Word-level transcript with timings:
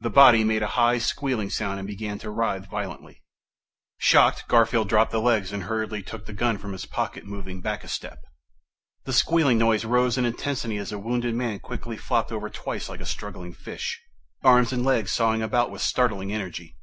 The 0.00 0.08
body 0.08 0.44
made 0.44 0.62
a 0.62 0.66
high, 0.80 0.96
squealing 0.96 1.50
sound 1.50 1.78
and 1.78 1.86
began 1.86 2.18
to 2.20 2.30
writhe 2.30 2.70
violently. 2.70 3.22
Shocked, 3.98 4.48
Garfield 4.48 4.88
dropped 4.88 5.10
the 5.10 5.20
legs 5.20 5.52
and 5.52 5.64
hurriedly 5.64 6.02
took 6.02 6.24
the 6.24 6.32
gun 6.32 6.56
from 6.56 6.72
his 6.72 6.86
pocket, 6.86 7.26
moving 7.26 7.60
back 7.60 7.84
a 7.84 7.88
step. 7.88 8.22
The 9.04 9.12
squealing 9.12 9.58
noise 9.58 9.84
rose 9.84 10.16
in 10.16 10.24
intensity 10.24 10.78
as 10.78 10.88
the 10.88 10.98
wounded 10.98 11.34
man 11.34 11.58
quickly 11.58 11.98
flopped 11.98 12.32
over 12.32 12.48
twice 12.48 12.88
like 12.88 13.00
a 13.00 13.04
struggling 13.04 13.52
fish, 13.52 14.00
arms 14.42 14.72
and 14.72 14.86
legs 14.86 15.12
sawing 15.12 15.42
about 15.42 15.70
with 15.70 15.82
startling 15.82 16.32
energy. 16.32 16.78